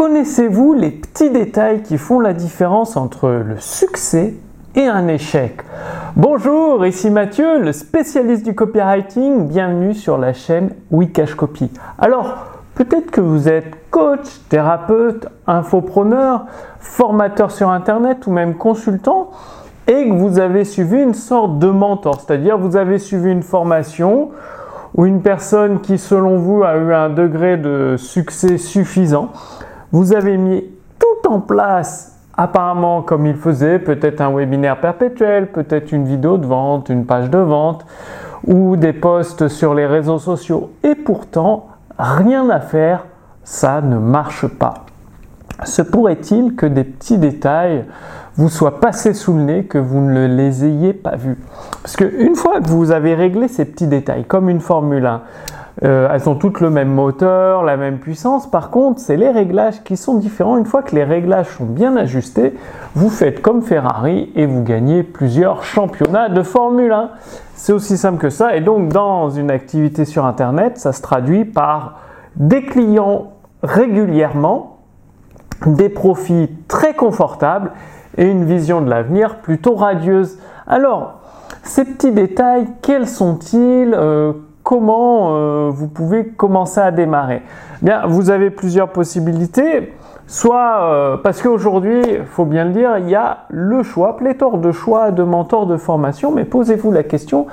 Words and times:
Connaissez-vous 0.00 0.72
les 0.72 0.92
petits 0.92 1.28
détails 1.28 1.82
qui 1.82 1.98
font 1.98 2.20
la 2.20 2.32
différence 2.32 2.96
entre 2.96 3.28
le 3.28 3.58
succès 3.58 4.32
et 4.74 4.86
un 4.86 5.06
échec? 5.08 5.60
Bonjour, 6.16 6.86
ici 6.86 7.10
Mathieu, 7.10 7.60
le 7.60 7.72
spécialiste 7.72 8.42
du 8.42 8.54
copywriting. 8.54 9.46
Bienvenue 9.46 9.92
sur 9.92 10.16
la 10.16 10.32
chaîne 10.32 10.70
Wikash 10.90 11.34
Copy. 11.34 11.70
Alors, 11.98 12.34
peut-être 12.76 13.10
que 13.10 13.20
vous 13.20 13.46
êtes 13.46 13.90
coach, 13.90 14.40
thérapeute, 14.48 15.28
infopreneur, 15.46 16.46
formateur 16.78 17.50
sur 17.50 17.68
Internet 17.68 18.26
ou 18.26 18.30
même 18.30 18.54
consultant 18.54 19.32
et 19.86 20.08
que 20.08 20.14
vous 20.14 20.38
avez 20.38 20.64
suivi 20.64 20.96
une 21.02 21.12
sorte 21.12 21.58
de 21.58 21.68
mentor, 21.68 22.22
c'est-à-dire 22.22 22.56
vous 22.56 22.76
avez 22.76 22.98
suivi 22.98 23.30
une 23.30 23.42
formation 23.42 24.30
ou 24.96 25.04
une 25.04 25.20
personne 25.20 25.82
qui 25.82 25.98
selon 25.98 26.38
vous 26.38 26.62
a 26.62 26.78
eu 26.78 26.94
un 26.94 27.10
degré 27.10 27.58
de 27.58 27.96
succès 27.98 28.56
suffisant 28.56 29.28
vous 29.92 30.12
avez 30.12 30.36
mis 30.36 30.64
tout 30.98 31.28
en 31.28 31.40
place 31.40 32.16
apparemment 32.36 33.02
comme 33.02 33.26
il 33.26 33.36
faisait, 33.36 33.78
peut-être 33.78 34.20
un 34.20 34.34
webinaire 34.34 34.80
perpétuel, 34.80 35.48
peut-être 35.48 35.92
une 35.92 36.04
vidéo 36.04 36.38
de 36.38 36.46
vente, 36.46 36.88
une 36.88 37.04
page 37.04 37.28
de 37.28 37.38
vente 37.38 37.84
ou 38.46 38.76
des 38.76 38.94
posts 38.94 39.48
sur 39.48 39.74
les 39.74 39.86
réseaux 39.86 40.18
sociaux. 40.18 40.70
Et 40.82 40.94
pourtant, 40.94 41.66
rien 41.98 42.48
à 42.48 42.60
faire, 42.60 43.06
ça 43.44 43.82
ne 43.82 43.98
marche 43.98 44.46
pas. 44.46 44.86
Se 45.64 45.82
pourrait-il 45.82 46.54
que 46.54 46.64
des 46.64 46.84
petits 46.84 47.18
détails 47.18 47.84
vous 48.36 48.48
soient 48.48 48.80
passés 48.80 49.12
sous 49.12 49.34
le 49.34 49.42
nez, 49.42 49.64
que 49.64 49.76
vous 49.76 50.00
ne 50.00 50.26
les 50.26 50.64
ayez 50.64 50.94
pas 50.94 51.16
vus? 51.16 51.36
Parce 51.82 51.96
qu'une 51.96 52.36
fois 52.36 52.60
que 52.62 52.68
vous 52.68 52.92
avez 52.92 53.14
réglé 53.14 53.48
ces 53.48 53.66
petits 53.66 53.86
détails, 53.86 54.24
comme 54.24 54.48
une 54.48 54.60
Formule 54.60 55.04
1, 55.04 55.20
euh, 55.82 56.08
elles 56.12 56.28
ont 56.28 56.34
toutes 56.34 56.60
le 56.60 56.68
même 56.68 56.90
moteur, 56.90 57.62
la 57.62 57.76
même 57.76 57.98
puissance. 57.98 58.50
Par 58.50 58.70
contre, 58.70 59.00
c'est 59.00 59.16
les 59.16 59.30
réglages 59.30 59.82
qui 59.82 59.96
sont 59.96 60.14
différents. 60.14 60.58
Une 60.58 60.66
fois 60.66 60.82
que 60.82 60.94
les 60.94 61.04
réglages 61.04 61.48
sont 61.56 61.64
bien 61.64 61.96
ajustés, 61.96 62.54
vous 62.94 63.08
faites 63.08 63.40
comme 63.40 63.62
Ferrari 63.62 64.30
et 64.34 64.44
vous 64.44 64.62
gagnez 64.62 65.02
plusieurs 65.02 65.64
championnats 65.64 66.28
de 66.28 66.42
Formule 66.42 66.92
1. 66.92 67.10
C'est 67.54 67.72
aussi 67.72 67.96
simple 67.96 68.18
que 68.18 68.28
ça. 68.28 68.56
Et 68.56 68.60
donc, 68.60 68.88
dans 68.88 69.30
une 69.30 69.50
activité 69.50 70.04
sur 70.04 70.26
Internet, 70.26 70.76
ça 70.76 70.92
se 70.92 71.00
traduit 71.00 71.46
par 71.46 72.00
des 72.36 72.62
clients 72.62 73.32
régulièrement, 73.62 74.78
des 75.64 75.88
profits 75.88 76.50
très 76.68 76.94
confortables 76.94 77.72
et 78.18 78.26
une 78.26 78.44
vision 78.44 78.82
de 78.82 78.90
l'avenir 78.90 79.36
plutôt 79.36 79.76
radieuse. 79.76 80.38
Alors, 80.66 81.20
ces 81.62 81.84
petits 81.84 82.12
détails, 82.12 82.66
quels 82.82 83.08
sont-ils? 83.08 83.94
Euh, 83.94 84.32
comment 84.70 85.34
euh, 85.34 85.68
vous 85.68 85.88
pouvez 85.88 86.26
commencer 86.26 86.80
à 86.80 86.92
démarrer 86.92 87.42
Bien, 87.82 88.06
vous 88.06 88.30
avez 88.30 88.50
plusieurs 88.50 88.90
possibilités. 88.90 89.92
Soit 90.28 90.82
euh, 90.82 91.16
parce 91.16 91.42
qu'aujourd'hui, 91.42 92.00
faut 92.24 92.44
bien 92.44 92.66
le 92.66 92.70
dire, 92.70 92.98
il 92.98 93.10
y 93.10 93.16
a 93.16 93.46
le 93.48 93.82
choix, 93.82 94.16
pléthore 94.16 94.58
de 94.58 94.70
choix 94.70 95.10
de 95.10 95.24
mentors 95.24 95.66
de 95.66 95.76
formation, 95.76 96.30
mais 96.30 96.44
posez-vous 96.44 96.92
la 96.92 97.02
question, 97.02 97.48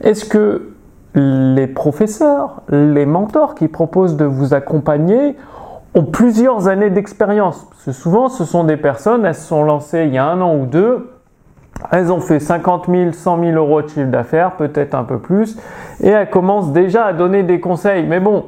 est-ce 0.00 0.24
que 0.24 0.70
les 1.14 1.66
professeurs, 1.66 2.62
les 2.70 3.04
mentors 3.04 3.54
qui 3.54 3.68
proposent 3.68 4.16
de 4.16 4.24
vous 4.24 4.54
accompagner 4.54 5.36
ont 5.94 6.04
plusieurs 6.04 6.68
années 6.68 6.88
d'expérience? 6.88 7.66
Souvent, 7.90 8.30
ce 8.30 8.46
sont 8.46 8.64
des 8.64 8.78
personnes, 8.78 9.26
elles 9.26 9.34
se 9.34 9.46
sont 9.46 9.62
lancées 9.62 10.04
il 10.06 10.14
y 10.14 10.18
a 10.18 10.24
un 10.24 10.40
an 10.40 10.56
ou 10.56 10.64
deux, 10.64 11.10
elles 11.90 12.12
ont 12.12 12.20
fait 12.20 12.38
50 12.38 12.86
000, 12.88 13.12
100 13.12 13.40
000 13.40 13.52
euros 13.56 13.82
de 13.82 13.88
chiffre 13.88 14.10
d'affaires, 14.10 14.56
peut-être 14.56 14.94
un 14.94 15.04
peu 15.04 15.18
plus, 15.18 15.58
et 16.02 16.08
elles 16.08 16.30
commencent 16.30 16.72
déjà 16.72 17.06
à 17.06 17.12
donner 17.12 17.42
des 17.42 17.60
conseils. 17.60 18.04
Mais 18.04 18.20
bon, 18.20 18.46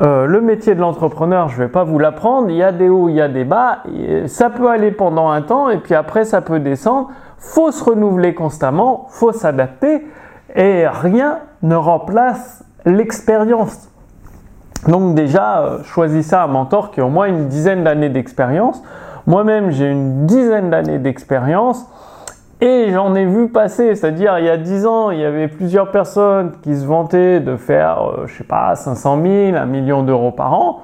euh, 0.00 0.26
le 0.26 0.40
métier 0.40 0.74
de 0.74 0.80
l'entrepreneur, 0.80 1.48
je 1.48 1.60
ne 1.60 1.66
vais 1.66 1.72
pas 1.72 1.84
vous 1.84 1.98
l'apprendre, 1.98 2.50
il 2.50 2.56
y 2.56 2.62
a 2.62 2.72
des 2.72 2.88
hauts, 2.88 3.08
il 3.08 3.14
y 3.14 3.20
a 3.20 3.28
des 3.28 3.44
bas, 3.44 3.78
ça 4.26 4.50
peut 4.50 4.68
aller 4.68 4.90
pendant 4.90 5.28
un 5.28 5.42
temps, 5.42 5.70
et 5.70 5.78
puis 5.78 5.94
après 5.94 6.24
ça 6.24 6.40
peut 6.40 6.60
descendre. 6.60 7.10
Faut 7.38 7.70
se 7.70 7.82
renouveler 7.82 8.34
constamment, 8.34 9.06
faut 9.10 9.32
s'adapter, 9.32 10.06
et 10.54 10.86
rien 10.86 11.38
ne 11.62 11.74
remplace 11.74 12.64
l'expérience. 12.84 13.88
Donc 14.88 15.14
déjà, 15.14 15.60
euh, 15.60 15.82
choisissez 15.84 16.34
un 16.34 16.48
mentor 16.48 16.90
qui 16.90 17.00
a 17.00 17.06
au 17.06 17.08
moins 17.08 17.26
une 17.26 17.46
dizaine 17.46 17.84
d'années 17.84 18.08
d'expérience. 18.08 18.82
Moi-même, 19.26 19.70
j'ai 19.70 19.88
une 19.88 20.26
dizaine 20.26 20.70
d'années 20.70 20.98
d'expérience. 20.98 21.86
Et 22.62 22.92
j'en 22.92 23.16
ai 23.16 23.24
vu 23.24 23.48
passer, 23.48 23.96
c'est-à-dire 23.96 24.38
il 24.38 24.44
y 24.44 24.48
a 24.48 24.56
10 24.56 24.86
ans, 24.86 25.10
il 25.10 25.18
y 25.18 25.24
avait 25.24 25.48
plusieurs 25.48 25.90
personnes 25.90 26.52
qui 26.62 26.76
se 26.76 26.86
vantaient 26.86 27.40
de 27.40 27.56
faire, 27.56 28.04
euh, 28.04 28.26
je 28.28 28.38
sais 28.38 28.44
pas, 28.44 28.76
500 28.76 29.20
000, 29.20 29.56
1 29.56 29.64
million 29.64 30.04
d'euros 30.04 30.30
par 30.30 30.54
an. 30.54 30.80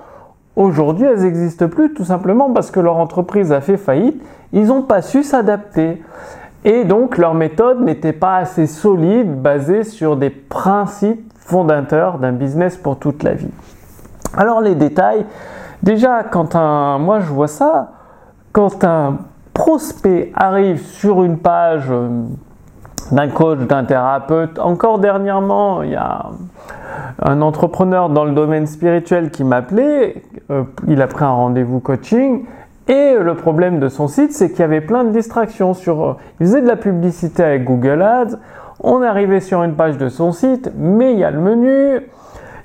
Aujourd'hui, 0.56 1.06
elles 1.06 1.20
n'existent 1.20 1.68
plus 1.68 1.94
tout 1.94 2.02
simplement 2.02 2.50
parce 2.50 2.72
que 2.72 2.80
leur 2.80 2.96
entreprise 2.96 3.52
a 3.52 3.60
fait 3.60 3.76
faillite. 3.76 4.20
Ils 4.52 4.66
n'ont 4.66 4.82
pas 4.82 5.02
su 5.02 5.22
s'adapter. 5.22 6.02
Et 6.64 6.82
donc 6.82 7.16
leur 7.16 7.34
méthode 7.34 7.80
n'était 7.82 8.12
pas 8.12 8.38
assez 8.38 8.66
solide, 8.66 9.40
basée 9.40 9.84
sur 9.84 10.16
des 10.16 10.30
principes 10.30 11.32
fondateurs 11.36 12.18
d'un 12.18 12.32
business 12.32 12.76
pour 12.76 12.98
toute 12.98 13.22
la 13.22 13.34
vie. 13.34 13.52
Alors 14.36 14.60
les 14.60 14.74
détails, 14.74 15.24
déjà 15.84 16.24
quand 16.24 16.56
un, 16.56 16.98
moi 16.98 17.20
je 17.20 17.32
vois 17.32 17.46
ça, 17.46 17.92
quand 18.52 18.82
un 18.82 19.18
prospect 19.58 20.30
arrive 20.36 20.80
sur 20.80 21.24
une 21.24 21.36
page 21.36 21.86
euh, 21.90 22.08
d'un 23.10 23.28
coach, 23.28 23.58
d'un 23.58 23.84
thérapeute, 23.84 24.56
encore 24.60 25.00
dernièrement, 25.00 25.82
il 25.82 25.90
y 25.90 25.96
a 25.96 26.26
un 27.20 27.42
entrepreneur 27.42 28.08
dans 28.08 28.24
le 28.24 28.30
domaine 28.30 28.68
spirituel 28.68 29.32
qui 29.32 29.42
m'appelait, 29.42 30.22
euh, 30.50 30.62
il 30.86 31.02
a 31.02 31.08
pris 31.08 31.24
un 31.24 31.32
rendez-vous 31.32 31.80
coaching, 31.80 32.44
et 32.86 33.14
le 33.20 33.34
problème 33.34 33.80
de 33.80 33.88
son 33.88 34.06
site, 34.06 34.32
c'est 34.32 34.50
qu'il 34.50 34.60
y 34.60 34.62
avait 34.62 34.80
plein 34.80 35.02
de 35.02 35.10
distractions. 35.10 35.74
Sur, 35.74 36.04
euh, 36.04 36.16
il 36.38 36.46
faisait 36.46 36.62
de 36.62 36.68
la 36.68 36.76
publicité 36.76 37.42
avec 37.42 37.64
Google 37.64 38.00
Ads, 38.00 38.36
on 38.80 39.02
arrivait 39.02 39.40
sur 39.40 39.64
une 39.64 39.74
page 39.74 39.98
de 39.98 40.08
son 40.08 40.30
site, 40.30 40.70
mais 40.78 41.14
il 41.14 41.18
y 41.18 41.24
a 41.24 41.32
le 41.32 41.40
menu, 41.40 42.06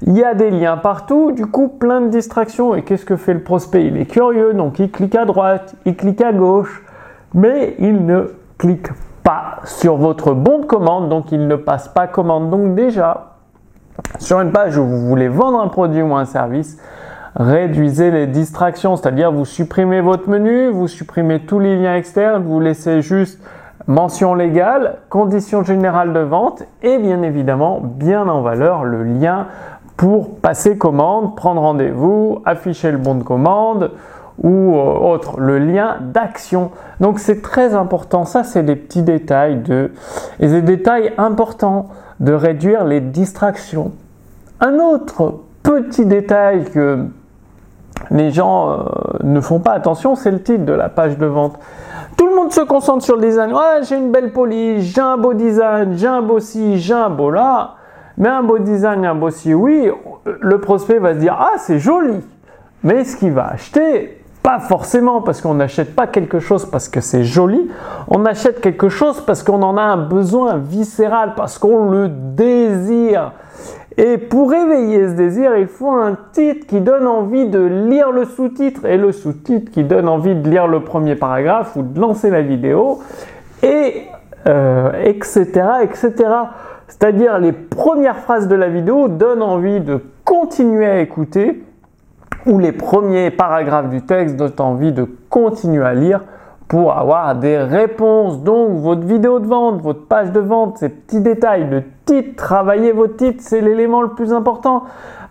il 0.05 0.17
y 0.17 0.23
a 0.23 0.33
des 0.33 0.51
liens 0.51 0.77
partout, 0.77 1.31
du 1.31 1.45
coup 1.45 1.69
plein 1.69 2.01
de 2.01 2.07
distractions. 2.07 2.75
Et 2.75 2.83
qu'est-ce 2.83 3.05
que 3.05 3.15
fait 3.15 3.33
le 3.33 3.43
prospect? 3.43 3.85
Il 3.85 3.97
est 3.97 4.05
curieux, 4.05 4.53
donc 4.53 4.79
il 4.79 4.91
clique 4.91 5.15
à 5.15 5.25
droite, 5.25 5.75
il 5.85 5.95
clique 5.95 6.21
à 6.21 6.33
gauche, 6.33 6.83
mais 7.33 7.75
il 7.79 8.05
ne 8.05 8.31
clique 8.57 8.89
pas 9.23 9.59
sur 9.63 9.95
votre 9.95 10.33
bon 10.33 10.59
de 10.59 10.65
commande, 10.65 11.09
donc 11.09 11.31
il 11.31 11.47
ne 11.47 11.55
passe 11.55 11.87
pas 11.87 12.07
commande. 12.07 12.49
Donc 12.49 12.75
déjà, 12.75 13.37
sur 14.19 14.41
une 14.41 14.51
page 14.51 14.77
où 14.77 14.85
vous 14.85 15.07
voulez 15.07 15.29
vendre 15.29 15.61
un 15.61 15.69
produit 15.69 16.01
ou 16.01 16.13
un 16.15 16.25
service, 16.25 16.77
réduisez 17.35 18.11
les 18.11 18.27
distractions, 18.27 18.97
c'est-à-dire 18.97 19.31
vous 19.31 19.45
supprimez 19.45 20.01
votre 20.01 20.29
menu, 20.29 20.69
vous 20.69 20.87
supprimez 20.87 21.39
tous 21.45 21.59
les 21.59 21.77
liens 21.77 21.95
externes, 21.95 22.43
vous 22.43 22.59
laissez 22.59 23.01
juste 23.01 23.41
mention 23.87 24.33
légale, 24.33 24.97
conditions 25.09 25.63
générales 25.63 26.13
de 26.13 26.19
vente 26.19 26.63
et 26.83 26.97
bien 26.99 27.21
évidemment 27.21 27.81
bien 27.81 28.27
en 28.29 28.41
valeur 28.41 28.83
le 28.85 29.03
lien 29.03 29.47
pour 29.97 30.37
passer 30.37 30.77
commande, 30.77 31.35
prendre 31.35 31.61
rendez-vous, 31.61 32.41
afficher 32.45 32.91
le 32.91 32.97
bon 32.97 33.15
de 33.15 33.23
commande 33.23 33.91
ou 34.41 34.75
euh, 34.75 34.97
autre, 34.99 35.39
le 35.39 35.59
lien 35.59 35.97
d'action. 36.01 36.71
Donc 36.99 37.19
c'est 37.19 37.41
très 37.41 37.75
important, 37.75 38.25
ça 38.25 38.43
c'est 38.43 38.63
des 38.63 38.75
petits 38.75 39.03
détails 39.03 39.57
de 39.57 39.91
et 40.39 40.47
des 40.47 40.61
détails 40.61 41.13
importants 41.17 41.89
de 42.19 42.33
réduire 42.33 42.83
les 42.83 43.01
distractions. 43.01 43.91
Un 44.59 44.79
autre 44.79 45.41
petit 45.61 46.05
détail 46.05 46.65
que 46.65 47.05
les 48.09 48.31
gens 48.31 48.71
euh, 48.71 48.83
ne 49.23 49.39
font 49.39 49.59
pas 49.59 49.71
attention, 49.71 50.15
c'est 50.15 50.31
le 50.31 50.41
titre 50.41 50.65
de 50.65 50.73
la 50.73 50.89
page 50.89 51.17
de 51.17 51.25
vente. 51.25 51.59
Tout 52.17 52.27
le 52.27 52.35
monde 52.35 52.51
se 52.51 52.61
concentre 52.61 53.03
sur 53.03 53.15
le 53.15 53.21
design. 53.21 53.51
Ouais, 53.53 53.81
j'ai 53.83 53.97
une 53.97 54.11
belle 54.11 54.31
police, 54.31 54.93
j'ai 54.93 55.01
un 55.01 55.17
beau 55.17 55.33
design, 55.33 55.93
j'ai 55.97 56.07
un 56.07 56.21
beau 56.21 56.39
ci, 56.39 56.79
j'ai 56.79 56.93
un 56.93 57.09
beau 57.09 57.31
là. 57.31 57.75
Mais 58.17 58.29
un 58.29 58.43
beau 58.43 58.59
design, 58.59 59.05
un 59.05 59.15
beau 59.15 59.29
si, 59.29 59.53
oui, 59.53 59.89
le 60.39 60.59
prospect 60.59 60.99
va 60.99 61.13
se 61.13 61.19
dire 61.19 61.35
Ah, 61.39 61.57
c'est 61.57 61.79
joli. 61.79 62.21
Mais 62.83 63.03
ce 63.05 63.15
qu'il 63.15 63.31
va 63.31 63.47
acheter, 63.47 64.23
pas 64.43 64.59
forcément 64.59 65.21
parce 65.21 65.41
qu'on 65.41 65.53
n'achète 65.53 65.95
pas 65.95 66.05
quelque 66.05 66.39
chose 66.39 66.65
parce 66.65 66.89
que 66.89 66.99
c'est 66.99 67.23
joli, 67.23 67.69
on 68.09 68.25
achète 68.25 68.59
quelque 68.59 68.89
chose 68.89 69.21
parce 69.21 69.41
qu'on 69.41 69.63
en 69.63 69.77
a 69.77 69.81
un 69.81 69.97
besoin 69.97 70.57
viscéral, 70.57 71.33
parce 71.35 71.57
qu'on 71.57 71.89
le 71.89 72.09
désire. 72.09 73.31
Et 73.95 74.17
pour 74.17 74.49
réveiller 74.49 75.07
ce 75.07 75.13
désir, 75.13 75.55
il 75.55 75.67
faut 75.67 75.91
un 75.91 76.17
titre 76.33 76.67
qui 76.67 76.81
donne 76.81 77.07
envie 77.07 77.47
de 77.47 77.59
lire 77.59 78.11
le 78.11 78.25
sous-titre 78.25 78.85
et 78.85 78.97
le 78.97 79.11
sous-titre 79.11 79.71
qui 79.71 79.83
donne 79.83 80.09
envie 80.09 80.35
de 80.35 80.49
lire 80.49 80.67
le 80.67 80.81
premier 80.81 81.15
paragraphe 81.15 81.75
ou 81.77 81.83
de 81.83 81.99
lancer 81.99 82.29
la 82.29 82.41
vidéo 82.41 83.01
et 83.61 84.07
euh, 84.47 84.91
etc 85.05 85.63
etc. 85.83 86.11
C'est-à-dire 86.87 87.39
les 87.39 87.51
premières 87.51 88.17
phrases 88.17 88.47
de 88.47 88.55
la 88.55 88.69
vidéo 88.69 89.07
donnent 89.07 89.41
envie 89.41 89.79
de 89.79 90.01
continuer 90.23 90.85
à 90.85 90.99
écouter 90.99 91.63
ou 92.45 92.59
les 92.59 92.71
premiers 92.71 93.31
paragraphes 93.31 93.89
du 93.89 94.01
texte 94.01 94.35
donnent 94.35 94.51
envie 94.59 94.91
de 94.91 95.07
continuer 95.29 95.85
à 95.85 95.93
lire 95.93 96.21
pour 96.67 96.97
avoir 96.97 97.35
des 97.35 97.57
réponses. 97.57 98.41
Donc 98.41 98.79
votre 98.79 99.05
vidéo 99.05 99.39
de 99.39 99.47
vente, 99.47 99.81
votre 99.81 100.07
page 100.07 100.31
de 100.31 100.39
vente, 100.39 100.77
ces 100.77 100.89
petits 100.89 101.21
détails, 101.21 101.69
le 101.69 101.83
titre, 102.05 102.35
travaillez 102.35 102.91
votre 102.91 103.15
titre, 103.15 103.39
c'est 103.41 103.61
l'élément 103.61 104.01
le 104.01 104.09
plus 104.09 104.33
important. 104.33 104.83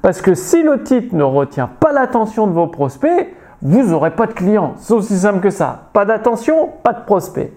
Parce 0.02 0.20
que 0.20 0.34
si 0.34 0.62
le 0.62 0.82
titre 0.82 1.14
ne 1.14 1.22
retient 1.22 1.68
pas 1.80 1.92
l'attention 1.92 2.46
de 2.46 2.52
vos 2.52 2.66
prospects, 2.66 3.34
vous 3.60 3.84
n'aurez 3.84 4.10
pas 4.10 4.26
de 4.26 4.32
clients. 4.32 4.74
C'est 4.78 4.94
aussi 4.94 5.16
simple 5.16 5.40
que 5.40 5.50
ça. 5.50 5.82
Pas 5.92 6.04
d'attention, 6.04 6.70
pas 6.82 6.92
de 6.92 7.04
prospect. 7.04 7.52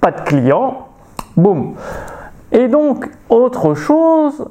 Pas 0.00 0.10
de 0.10 0.20
clients, 0.20 0.88
boum. 1.36 1.74
Et 2.52 2.68
donc, 2.68 3.10
autre 3.28 3.74
chose, 3.74 4.48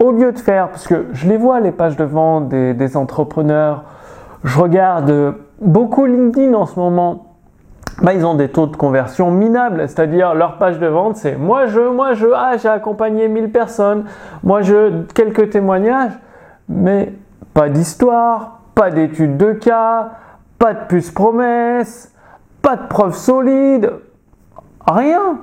au 0.00 0.12
lieu 0.12 0.32
de 0.32 0.38
faire, 0.38 0.68
parce 0.68 0.86
que 0.86 1.06
je 1.12 1.28
les 1.28 1.36
vois 1.36 1.60
les 1.60 1.72
pages 1.72 1.96
de 1.96 2.04
vente 2.04 2.48
des, 2.48 2.96
entrepreneurs, 2.96 3.84
je 4.44 4.58
regarde 4.58 5.34
beaucoup 5.60 6.06
LinkedIn 6.06 6.54
en 6.54 6.66
ce 6.66 6.78
moment. 6.78 7.24
Bah, 8.02 8.14
ils 8.14 8.24
ont 8.24 8.34
des 8.34 8.48
taux 8.48 8.66
de 8.66 8.76
conversion 8.76 9.32
minables, 9.32 9.88
c'est-à-dire 9.88 10.34
leur 10.34 10.58
page 10.58 10.78
de 10.78 10.86
vente, 10.86 11.16
c'est 11.16 11.34
moi 11.34 11.66
je, 11.66 11.80
moi 11.80 12.14
je, 12.14 12.28
ah 12.32 12.56
j'ai 12.56 12.68
accompagné 12.68 13.26
1000 13.26 13.50
personnes, 13.50 14.04
moi 14.44 14.62
je, 14.62 15.02
quelques 15.14 15.50
témoignages, 15.50 16.12
mais 16.68 17.12
pas 17.54 17.68
d'histoire, 17.68 18.60
pas 18.76 18.92
d'études 18.92 19.36
de 19.36 19.52
cas, 19.52 20.10
pas 20.60 20.74
de 20.74 20.78
puce 20.86 21.10
promesse, 21.10 22.14
pas 22.62 22.76
de 22.76 22.86
preuves 22.86 23.16
solides, 23.16 23.90
rien. 24.86 25.38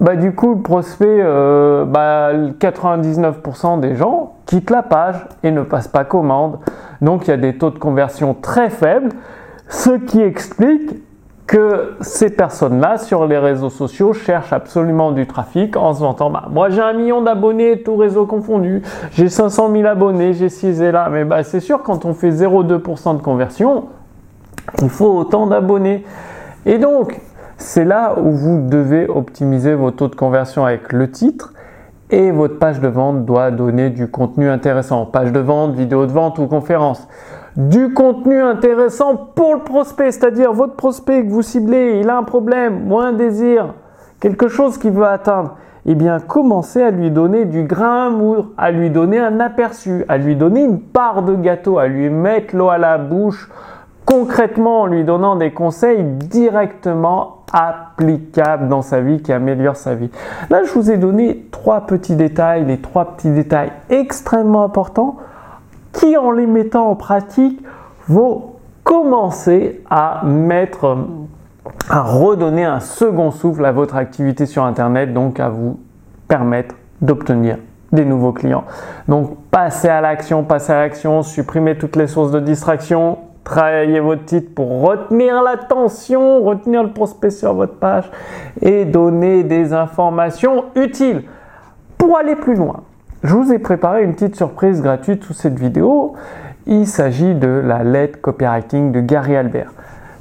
Bah, 0.00 0.16
du 0.16 0.34
coup, 0.34 0.54
le 0.54 0.62
prospect, 0.62 1.06
euh, 1.08 1.84
bah, 1.84 2.32
99% 2.58 3.80
des 3.80 3.94
gens 3.94 4.34
quittent 4.46 4.70
la 4.70 4.82
page 4.82 5.26
et 5.42 5.50
ne 5.50 5.62
passent 5.62 5.88
pas 5.88 6.04
commande. 6.04 6.58
Donc, 7.00 7.26
il 7.26 7.30
y 7.30 7.34
a 7.34 7.36
des 7.36 7.56
taux 7.56 7.70
de 7.70 7.78
conversion 7.78 8.34
très 8.34 8.70
faibles, 8.70 9.10
ce 9.68 9.90
qui 9.90 10.20
explique 10.20 11.02
que 11.46 11.96
ces 12.00 12.30
personnes-là 12.30 12.98
sur 12.98 13.26
les 13.26 13.36
réseaux 13.36 13.68
sociaux 13.68 14.12
cherchent 14.12 14.52
absolument 14.52 15.12
du 15.12 15.26
trafic 15.26 15.76
en 15.76 15.92
se 15.92 16.00
vantant 16.00 16.30
bah, 16.30 16.44
moi 16.50 16.70
j'ai 16.70 16.80
un 16.80 16.94
million 16.94 17.20
d'abonnés, 17.20 17.82
tout 17.82 17.96
réseau 17.96 18.24
confondu, 18.24 18.80
j'ai 19.12 19.28
500 19.28 19.70
000 19.70 19.84
abonnés, 19.86 20.32
j'ai 20.32 20.48
ci 20.48 20.68
et 20.68 20.92
là. 20.92 21.08
Mais 21.10 21.24
bah, 21.24 21.42
c'est 21.42 21.60
sûr, 21.60 21.82
quand 21.82 22.04
on 22.04 22.14
fait 22.14 22.30
0,2% 22.30 23.18
de 23.18 23.22
conversion, 23.22 23.88
il 24.80 24.88
faut 24.88 25.12
autant 25.12 25.46
d'abonnés. 25.46 26.04
Et 26.64 26.78
donc, 26.78 27.20
c'est 27.62 27.84
là 27.84 28.16
où 28.18 28.32
vous 28.32 28.68
devez 28.68 29.08
optimiser 29.08 29.74
vos 29.74 29.92
taux 29.92 30.08
de 30.08 30.16
conversion 30.16 30.66
avec 30.66 30.92
le 30.92 31.10
titre 31.10 31.54
et 32.10 32.30
votre 32.30 32.58
page 32.58 32.80
de 32.80 32.88
vente 32.88 33.24
doit 33.24 33.50
donner 33.50 33.88
du 33.88 34.10
contenu 34.10 34.48
intéressant. 34.48 35.06
Page 35.06 35.32
de 35.32 35.38
vente, 35.38 35.74
vidéo 35.74 36.06
de 36.06 36.12
vente 36.12 36.38
ou 36.38 36.46
conférence. 36.46 37.08
Du 37.56 37.94
contenu 37.94 38.42
intéressant 38.42 39.14
pour 39.16 39.54
le 39.54 39.60
prospect, 39.60 40.10
c'est-à-dire 40.10 40.52
votre 40.52 40.74
prospect 40.74 41.24
que 41.24 41.30
vous 41.30 41.42
ciblez, 41.42 42.00
il 42.00 42.10
a 42.10 42.18
un 42.18 42.24
problème 42.24 42.90
ou 42.90 42.98
un 42.98 43.12
désir, 43.12 43.74
quelque 44.20 44.48
chose 44.48 44.76
qu'il 44.76 44.92
veut 44.92 45.06
atteindre. 45.06 45.56
Eh 45.86 45.94
bien, 45.94 46.18
commencez 46.20 46.82
à 46.82 46.90
lui 46.90 47.10
donner 47.10 47.44
du 47.44 47.64
grain 47.64 48.06
à 48.06 48.10
moudre, 48.10 48.48
à 48.58 48.70
lui 48.70 48.90
donner 48.90 49.18
un 49.18 49.40
aperçu, 49.40 50.04
à 50.08 50.18
lui 50.18 50.36
donner 50.36 50.64
une 50.64 50.80
part 50.80 51.22
de 51.22 51.34
gâteau, 51.34 51.78
à 51.78 51.86
lui 51.86 52.10
mettre 52.10 52.56
l'eau 52.56 52.70
à 52.70 52.78
la 52.78 52.98
bouche 52.98 53.50
concrètement 54.04 54.82
en 54.82 54.86
lui 54.86 55.04
donnant 55.04 55.36
des 55.36 55.52
conseils 55.52 56.02
directement 56.02 57.41
applicables 57.52 58.68
dans 58.68 58.82
sa 58.82 59.00
vie, 59.00 59.22
qui 59.22 59.32
améliorent 59.32 59.76
sa 59.76 59.94
vie. 59.94 60.10
Là, 60.50 60.64
je 60.64 60.72
vous 60.72 60.90
ai 60.90 60.96
donné 60.96 61.46
trois 61.50 61.82
petits 61.82 62.16
détails, 62.16 62.64
les 62.64 62.78
trois 62.78 63.16
petits 63.16 63.30
détails 63.30 63.72
extrêmement 63.90 64.64
importants 64.64 65.16
qui, 65.92 66.16
en 66.16 66.30
les 66.30 66.46
mettant 66.46 66.90
en 66.90 66.96
pratique, 66.96 67.62
vont 68.08 68.52
commencer 68.84 69.82
à 69.90 70.22
mettre, 70.24 70.96
à 71.88 72.02
redonner 72.02 72.64
un 72.64 72.80
second 72.80 73.30
souffle 73.30 73.64
à 73.64 73.72
votre 73.72 73.96
activité 73.96 74.46
sur 74.46 74.64
Internet, 74.64 75.12
donc 75.12 75.38
à 75.38 75.48
vous 75.48 75.78
permettre 76.28 76.74
d'obtenir 77.00 77.58
des 77.92 78.04
nouveaux 78.04 78.32
clients. 78.32 78.64
Donc, 79.06 79.36
passez 79.50 79.88
à 79.88 80.00
l'action, 80.00 80.44
passez 80.44 80.72
à 80.72 80.80
l'action, 80.80 81.22
supprimez 81.22 81.76
toutes 81.76 81.96
les 81.96 82.06
sources 82.06 82.30
de 82.30 82.40
distraction, 82.40 83.18
Travaillez 83.44 83.98
votre 83.98 84.24
titre 84.24 84.54
pour 84.54 84.82
retenir 84.82 85.42
l'attention, 85.42 86.42
retenir 86.44 86.82
le 86.84 86.90
prospect 86.90 87.30
sur 87.30 87.54
votre 87.54 87.74
page 87.74 88.10
et 88.60 88.84
donner 88.84 89.42
des 89.42 89.72
informations 89.72 90.66
utiles. 90.76 91.24
Pour 91.98 92.16
aller 92.16 92.36
plus 92.36 92.54
loin, 92.54 92.82
je 93.24 93.34
vous 93.34 93.52
ai 93.52 93.58
préparé 93.58 94.04
une 94.04 94.14
petite 94.14 94.36
surprise 94.36 94.80
gratuite 94.80 95.24
sous 95.24 95.32
cette 95.32 95.58
vidéo. 95.58 96.14
Il 96.66 96.86
s'agit 96.86 97.34
de 97.34 97.48
la 97.48 97.82
lettre 97.82 98.20
copywriting 98.20 98.92
de 98.92 99.00
Gary 99.00 99.34
Albert. 99.34 99.72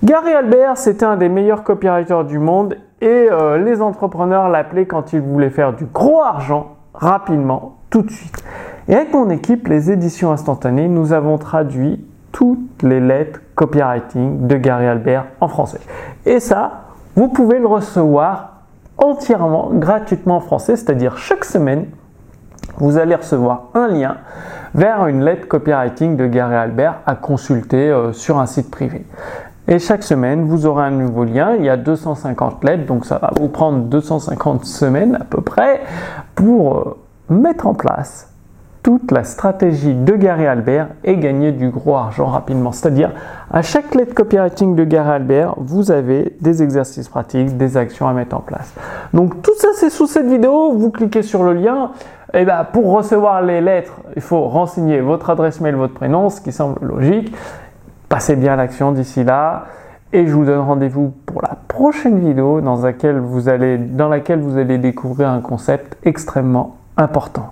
Gary 0.04 0.34
Albert, 0.34 0.78
c'était 0.78 1.06
un 1.06 1.16
des 1.16 1.30
meilleurs 1.30 1.64
copywriters 1.64 2.24
du 2.24 2.40
monde 2.40 2.76
et 3.02 3.28
euh, 3.32 3.60
les 3.60 3.84
entrepreneurs 3.84 4.50
l'appelaient 4.50 4.88
quand 4.88 5.14
ils 5.14 5.22
voulaient 5.22 5.52
faire 5.52 5.74
du 5.74 5.86
gros 5.86 6.22
argent 6.22 6.76
rapidement, 6.96 7.78
tout 7.92 8.02
de 8.02 8.10
suite. 8.10 8.44
Et 8.88 8.96
avec 8.96 9.14
mon 9.14 9.30
équipe, 9.30 9.68
les 9.68 9.92
éditions 9.92 10.32
instantanées, 10.32 10.88
nous 10.88 11.14
avons 11.14 11.38
traduit 11.38 12.04
toutes 12.32 12.84
les 12.84 13.00
lettres 13.00 13.40
copywriting 13.56 14.48
de 14.48 14.56
Gary 14.58 14.88
Albert 14.88 15.26
en 15.40 15.48
français. 15.48 15.80
Et 16.26 16.40
ça, 16.40 16.82
vous 17.16 17.28
pouvez 17.28 17.60
le 17.60 17.68
recevoir 17.68 18.62
entièrement 18.98 19.70
gratuitement 19.74 20.38
en 20.38 20.42
français, 20.42 20.76
c'est-à-dire 20.76 21.18
chaque 21.18 21.46
semaine, 21.46 21.88
vous 22.78 22.98
allez 22.98 23.16
recevoir 23.16 23.70
un 23.74 23.88
lien 23.88 24.18
vers 24.74 25.08
une 25.08 25.24
lettre 25.24 25.48
copywriting 25.48 26.16
de 26.16 26.28
Gary 26.28 26.56
Albert 26.56 27.02
à 27.06 27.16
consulter 27.16 27.90
euh, 27.90 28.14
sur 28.14 28.40
un 28.40 28.46
site 28.46 28.72
privé. 28.72 29.06
Et 29.68 29.80
chaque 29.80 30.04
semaine, 30.04 30.44
vous 30.44 30.66
aurez 30.66 30.86
un 30.86 30.92
nouveau 30.92 31.24
lien. 31.24 31.56
Il 31.58 31.66
y 31.66 31.70
a 31.70 31.78
250 31.78 32.64
lettres, 32.64 32.86
donc 32.86 33.06
ça 33.06 33.18
va 33.18 33.32
vous 33.40 33.48
prendre 33.48 33.80
250 33.80 34.66
semaines 34.66 35.18
à 35.20 35.24
peu 35.24 35.42
près 35.42 35.82
pour 36.36 36.78
euh, 36.78 36.98
mettre 37.30 37.68
en 37.68 37.74
place 37.74 38.31
toute 38.84 39.12
la 39.12 39.24
stratégie 39.24 39.94
de 39.94 40.16
Gary 40.16 40.48
Albert 40.48 40.88
et 41.04 41.18
gagner 41.18 41.52
du 41.52 41.70
gros 41.70 41.96
argent 41.96 42.26
rapidement. 42.26 42.72
C'est-à-dire, 42.72 43.12
à 43.52 43.62
chaque 43.62 43.94
lettre 43.94 44.16
copywriting 44.16 44.76
de 44.76 44.84
Gary 44.84 45.12
Albert, 45.12 45.54
vous 45.58 45.92
avez 45.92 46.36
des 46.42 46.64
exercices 46.64 47.08
pratiques, 47.08 47.58
des 47.58 47.78
actions 47.78 48.08
à 48.08 48.14
mettre 48.14 48.36
en 48.36 48.40
place. 48.40 48.74
Donc 49.14 49.42
tout 49.42 49.54
ça, 49.58 49.68
c'est 49.76 49.90
sous 49.90 50.08
cette 50.08 50.28
vidéo. 50.28 50.72
Vous 50.74 50.90
cliquez 50.90 51.22
sur 51.22 51.44
le 51.44 51.54
lien. 51.54 51.92
Et 52.34 52.46
ben, 52.46 52.66
pour 52.72 52.92
recevoir 52.92 53.42
les 53.42 53.62
lettres, 53.62 53.94
il 54.16 54.22
faut 54.22 54.48
renseigner 54.48 55.00
votre 55.00 55.30
adresse 55.30 55.62
mail, 55.62 55.76
votre 55.76 55.94
prénom, 55.94 56.30
ce 56.30 56.42
qui 56.42 56.52
semble 56.52 56.80
logique. 56.82 57.36
Passez 58.10 58.36
bien 58.36 58.56
l'action 58.56 58.92
d'ici 58.94 59.24
là. 59.24 59.66
Et 60.14 60.26
je 60.26 60.34
vous 60.34 60.46
donne 60.46 60.60
rendez-vous 60.60 61.14
pour 61.26 61.42
la 61.42 61.56
prochaine 61.68 62.20
vidéo 62.20 62.62
dans 62.62 62.76
laquelle 62.82 63.20
vous 63.20 63.48
allez 63.48 64.78
découvrir 64.78 65.30
un 65.30 65.40
concept 65.40 65.98
extrêmement 66.04 66.78
important. 66.98 67.52